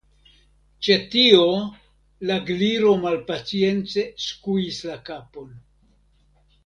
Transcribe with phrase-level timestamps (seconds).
[0.85, 1.41] Ĉe tio,
[2.29, 5.55] la Gliro malpacience skuis la kapon.